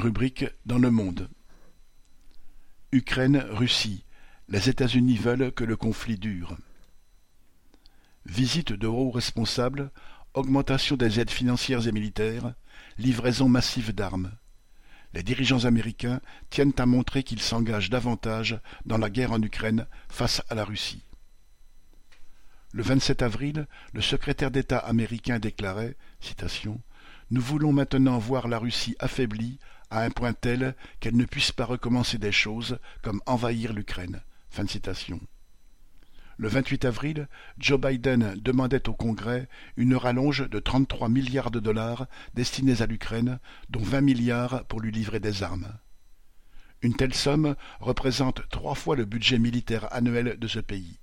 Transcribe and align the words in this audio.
Rubrique 0.00 0.46
dans 0.64 0.78
le 0.78 0.90
monde. 0.90 1.28
Ukraine, 2.90 3.44
Russie. 3.50 4.06
Les 4.48 4.70
États-Unis 4.70 5.18
veulent 5.18 5.52
que 5.52 5.62
le 5.62 5.76
conflit 5.76 6.16
dure. 6.16 6.56
Visite 8.24 8.72
de 8.72 8.86
hauts 8.86 9.10
responsables, 9.10 9.92
augmentation 10.32 10.96
des 10.96 11.20
aides 11.20 11.30
financières 11.30 11.86
et 11.86 11.92
militaires, 11.92 12.54
livraison 12.96 13.46
massive 13.46 13.94
d'armes. 13.94 14.32
Les 15.12 15.22
dirigeants 15.22 15.66
américains 15.66 16.22
tiennent 16.48 16.72
à 16.78 16.86
montrer 16.86 17.22
qu'ils 17.22 17.42
s'engagent 17.42 17.90
davantage 17.90 18.58
dans 18.86 18.96
la 18.96 19.10
guerre 19.10 19.32
en 19.32 19.42
Ukraine 19.42 19.86
face 20.08 20.40
à 20.48 20.54
la 20.54 20.64
Russie. 20.64 21.04
Le 22.72 22.82
27 22.82 23.20
avril, 23.20 23.66
le 23.92 24.00
secrétaire 24.00 24.50
d'État 24.50 24.78
américain 24.78 25.38
déclarait 25.38 25.98
citation, 26.20 26.80
Nous 27.30 27.42
voulons 27.42 27.74
maintenant 27.74 28.16
voir 28.18 28.48
la 28.48 28.58
Russie 28.58 28.96
affaiblie 28.98 29.58
à 29.90 30.02
un 30.02 30.10
point 30.10 30.32
tel 30.32 30.74
qu'elle 31.00 31.16
ne 31.16 31.24
puisse 31.24 31.52
pas 31.52 31.64
recommencer 31.64 32.18
des 32.18 32.32
choses 32.32 32.78
comme 33.02 33.20
envahir 33.26 33.72
l'Ukraine. 33.72 34.22
Fin 34.48 34.66
citation. 34.66 35.20
Le 36.38 36.48
28 36.48 36.86
avril, 36.86 37.28
Joe 37.58 37.78
Biden 37.78 38.34
demandait 38.40 38.88
au 38.88 38.94
Congrès 38.94 39.46
une 39.76 39.94
rallonge 39.94 40.48
de 40.48 40.58
33 40.58 41.10
milliards 41.10 41.50
de 41.50 41.60
dollars 41.60 42.06
destinés 42.32 42.80
à 42.80 42.86
l'Ukraine, 42.86 43.38
dont 43.68 43.82
20 43.82 44.00
milliards 44.00 44.64
pour 44.64 44.80
lui 44.80 44.90
livrer 44.90 45.20
des 45.20 45.42
armes. 45.42 45.68
Une 46.80 46.96
telle 46.96 47.12
somme 47.12 47.56
représente 47.80 48.48
trois 48.48 48.74
fois 48.74 48.96
le 48.96 49.04
budget 49.04 49.38
militaire 49.38 49.92
annuel 49.92 50.38
de 50.38 50.48
ce 50.48 50.60
pays. 50.60 50.98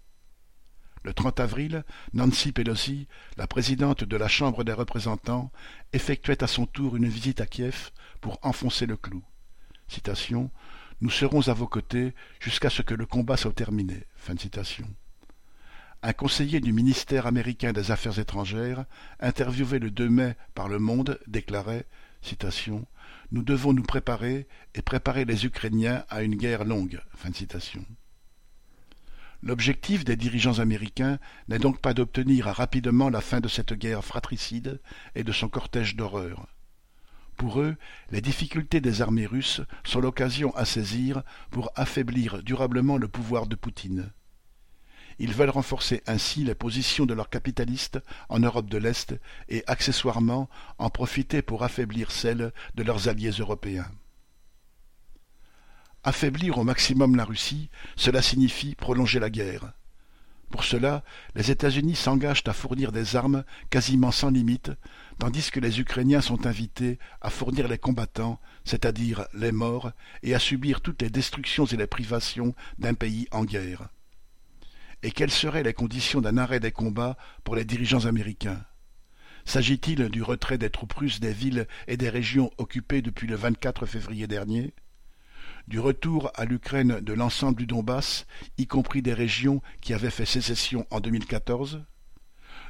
Le 1.07 1.13
30 1.13 1.39
avril, 1.39 1.85
Nancy 2.11 2.51
Pelosi, 2.51 3.07
la 3.37 3.47
présidente 3.47 4.03
de 4.03 4.17
la 4.17 4.27
Chambre 4.27 4.65
des 4.65 4.73
représentants, 4.73 5.53
effectuait 5.93 6.43
à 6.43 6.47
son 6.47 6.65
tour 6.65 6.97
une 6.97 7.07
visite 7.07 7.39
à 7.39 7.45
Kiev 7.45 7.91
pour 8.19 8.37
enfoncer 8.41 8.85
le 8.85 8.97
clou. 8.97 9.23
Nous 10.99 11.09
serons 11.09 11.47
à 11.47 11.53
vos 11.53 11.65
côtés 11.65 12.13
jusqu'à 12.41 12.69
ce 12.69 12.81
que 12.81 12.93
le 12.93 13.05
combat 13.05 13.37
soit 13.37 13.53
terminé. 13.53 14.03
Un 16.03 16.11
conseiller 16.11 16.59
du 16.59 16.73
ministère 16.73 17.25
américain 17.25 17.71
des 17.71 17.89
Affaires 17.89 18.19
étrangères, 18.19 18.83
interviewé 19.21 19.79
le 19.79 19.91
2 19.91 20.09
mai 20.09 20.35
par 20.55 20.67
Le 20.67 20.77
Monde, 20.77 21.21
déclarait 21.25 21.85
Nous 23.31 23.43
devons 23.43 23.71
nous 23.71 23.83
préparer 23.83 24.45
et 24.75 24.81
préparer 24.81 25.23
les 25.23 25.45
Ukrainiens 25.45 26.03
à 26.09 26.21
une 26.23 26.35
guerre 26.35 26.65
longue. 26.65 26.99
L'objectif 29.43 30.03
des 30.03 30.15
dirigeants 30.15 30.59
américains 30.59 31.19
n'est 31.47 31.59
donc 31.59 31.79
pas 31.79 31.93
d'obtenir 31.93 32.45
rapidement 32.45 33.09
la 33.09 33.21
fin 33.21 33.39
de 33.39 33.47
cette 33.47 33.73
guerre 33.73 34.03
fratricide 34.03 34.81
et 35.15 35.23
de 35.23 35.31
son 35.31 35.47
cortège 35.47 35.95
d'horreurs. 35.95 36.47
Pour 37.37 37.61
eux, 37.61 37.75
les 38.09 38.21
difficultés 38.21 38.81
des 38.81 39.03
armées 39.03 39.27
russes 39.27 39.61
sont 39.83 39.99
l'occasion 39.99 40.55
à 40.55 40.65
saisir 40.65 41.21
pour 41.51 41.71
affaiblir 41.75 42.41
durablement 42.41 42.97
le 42.97 43.07
pouvoir 43.07 43.45
de 43.45 43.55
Poutine. 43.55 44.11
Ils 45.19 45.33
veulent 45.33 45.51
renforcer 45.51 46.01
ainsi 46.07 46.43
les 46.43 46.55
positions 46.55 47.05
de 47.05 47.13
leurs 47.13 47.29
capitalistes 47.29 47.99
en 48.29 48.39
Europe 48.39 48.69
de 48.69 48.77
l'Est 48.77 49.15
et 49.49 49.63
accessoirement 49.67 50.49
en 50.79 50.89
profiter 50.89 51.43
pour 51.43 51.63
affaiblir 51.63 52.11
celles 52.11 52.51
de 52.75 52.83
leurs 52.83 53.07
alliés 53.07 53.31
européens. 53.31 53.91
Affaiblir 56.07 56.57
au 56.57 56.63
maximum 56.63 57.17
la 57.17 57.25
Russie, 57.25 57.69
cela 57.97 58.21
signifie 58.21 58.75
prolonger 58.75 59.19
la 59.19 59.29
guerre. 59.29 59.73
Pour 60.49 60.63
cela, 60.63 61.03
les 61.35 61.51
États-Unis 61.51 61.97
s'engagent 61.97 62.45
à 62.45 62.53
fournir 62.53 62.93
des 62.93 63.17
armes 63.17 63.43
quasiment 63.69 64.11
sans 64.11 64.29
limite, 64.29 64.71
tandis 65.19 65.51
que 65.51 65.59
les 65.59 65.81
Ukrainiens 65.81 66.21
sont 66.21 66.45
invités 66.47 66.97
à 67.19 67.29
fournir 67.29 67.67
les 67.67 67.77
combattants, 67.77 68.39
c'est-à-dire 68.63 69.27
les 69.33 69.51
morts, 69.51 69.91
et 70.23 70.33
à 70.33 70.39
subir 70.39 70.79
toutes 70.79 71.01
les 71.01 71.09
destructions 71.09 71.65
et 71.65 71.75
les 71.75 71.87
privations 71.87 72.55
d'un 72.79 72.93
pays 72.93 73.27
en 73.31 73.43
guerre. 73.43 73.89
Et 75.03 75.11
quelles 75.11 75.29
seraient 75.29 75.63
les 75.63 75.73
conditions 75.73 76.21
d'un 76.21 76.37
arrêt 76.37 76.61
des 76.61 76.71
combats 76.71 77.17
pour 77.43 77.57
les 77.57 77.65
dirigeants 77.65 78.05
américains? 78.05 78.63
S'agit-il 79.43 80.07
du 80.07 80.23
retrait 80.23 80.57
des 80.57 80.69
troupes 80.69 80.93
russes 80.93 81.19
des 81.19 81.33
villes 81.33 81.67
et 81.89 81.97
des 81.97 82.09
régions 82.09 82.49
occupées 82.57 83.01
depuis 83.01 83.27
le 83.27 83.35
24 83.35 83.85
février 83.85 84.27
dernier? 84.27 84.73
Du 85.67 85.79
retour 85.79 86.31
à 86.35 86.45
l'Ukraine 86.45 87.01
de 87.01 87.13
l'ensemble 87.13 87.57
du 87.57 87.65
Donbass, 87.65 88.25
y 88.57 88.67
compris 88.67 89.01
des 89.01 89.13
régions 89.13 89.61
qui 89.81 89.93
avaient 89.93 90.09
fait 90.09 90.25
sécession 90.25 90.87
en 90.91 91.01
2014, 91.01 91.83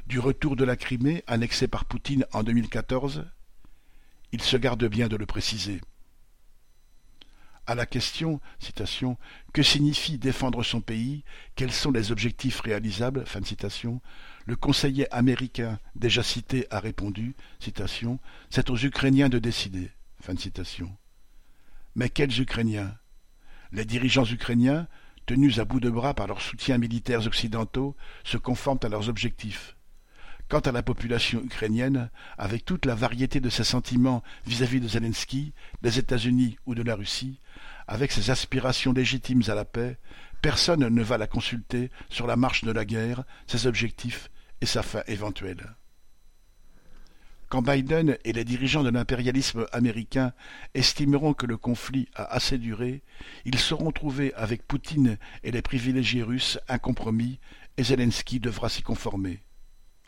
du 0.06 0.18
retour 0.18 0.56
de 0.56 0.64
la 0.64 0.76
Crimée 0.76 1.22
annexée 1.26 1.68
par 1.68 1.84
Poutine 1.84 2.24
en 2.32 2.42
2014, 2.42 3.24
il 4.32 4.42
se 4.42 4.56
garde 4.56 4.84
bien 4.86 5.08
de 5.08 5.16
le 5.16 5.26
préciser. 5.26 5.80
À 7.66 7.74
la 7.74 7.86
question, 7.86 8.40
que 9.52 9.62
signifie 9.62 10.18
défendre 10.18 10.62
son 10.62 10.80
pays, 10.80 11.22
quels 11.54 11.72
sont 11.72 11.92
les 11.92 12.10
objectifs 12.10 12.60
réalisables, 12.60 13.24
le 14.46 14.56
conseiller 14.56 15.12
américain 15.12 15.78
déjà 15.94 16.22
cité 16.22 16.66
a 16.70 16.80
répondu, 16.80 17.36
c'est 17.60 18.70
aux 18.70 18.76
Ukrainiens 18.76 19.28
de 19.28 19.38
décider. 19.38 19.90
Mais 21.98 22.08
quels 22.08 22.40
Ukrainiens? 22.40 22.96
Les 23.72 23.84
dirigeants 23.84 24.24
ukrainiens, 24.24 24.86
tenus 25.26 25.58
à 25.58 25.64
bout 25.64 25.80
de 25.80 25.90
bras 25.90 26.14
par 26.14 26.28
leurs 26.28 26.40
soutiens 26.40 26.78
militaires 26.78 27.26
occidentaux, 27.26 27.96
se 28.22 28.36
conforment 28.36 28.78
à 28.84 28.88
leurs 28.88 29.08
objectifs. 29.08 29.74
Quant 30.48 30.60
à 30.60 30.70
la 30.70 30.84
population 30.84 31.42
ukrainienne, 31.42 32.08
avec 32.38 32.64
toute 32.64 32.86
la 32.86 32.94
variété 32.94 33.40
de 33.40 33.50
ses 33.50 33.64
sentiments 33.64 34.22
vis-à-vis 34.46 34.80
de 34.80 34.86
Zelensky, 34.86 35.54
des 35.82 35.98
États-Unis 35.98 36.56
ou 36.66 36.76
de 36.76 36.84
la 36.84 36.94
Russie, 36.94 37.40
avec 37.88 38.12
ses 38.12 38.30
aspirations 38.30 38.92
légitimes 38.92 39.42
à 39.48 39.56
la 39.56 39.64
paix, 39.64 39.98
personne 40.40 40.86
ne 40.86 41.02
va 41.02 41.18
la 41.18 41.26
consulter 41.26 41.90
sur 42.10 42.28
la 42.28 42.36
marche 42.36 42.62
de 42.62 42.70
la 42.70 42.84
guerre, 42.84 43.24
ses 43.48 43.66
objectifs 43.66 44.30
et 44.60 44.66
sa 44.66 44.84
fin 44.84 45.02
éventuelle. 45.08 45.74
Quand 47.48 47.62
Biden 47.62 48.18
et 48.24 48.32
les 48.32 48.44
dirigeants 48.44 48.82
de 48.82 48.90
l'impérialisme 48.90 49.66
américain 49.72 50.32
estimeront 50.74 51.32
que 51.32 51.46
le 51.46 51.56
conflit 51.56 52.08
a 52.14 52.24
assez 52.24 52.58
duré, 52.58 53.02
ils 53.46 53.58
sauront 53.58 53.90
trouver 53.90 54.34
avec 54.34 54.66
Poutine 54.66 55.16
et 55.42 55.50
les 55.50 55.62
privilégiés 55.62 56.22
russes 56.22 56.58
un 56.68 56.78
compromis 56.78 57.40
et 57.78 57.84
Zelensky 57.84 58.38
devra 58.38 58.68
s'y 58.68 58.82
conformer. 58.82 59.42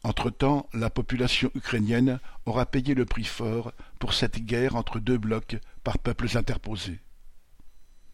Entre-temps, 0.02 0.68
la 0.74 0.90
population 0.90 1.50
ukrainienne 1.54 2.20
aura 2.44 2.66
payé 2.66 2.94
le 2.94 3.06
prix 3.06 3.24
fort 3.24 3.72
pour 3.98 4.12
cette 4.12 4.44
guerre 4.44 4.76
entre 4.76 4.98
deux 4.98 5.18
blocs 5.18 5.56
par 5.82 5.98
peuples 5.98 6.36
interposés. 6.36 7.00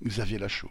Xavier 0.04 0.38
Lachaud 0.38 0.70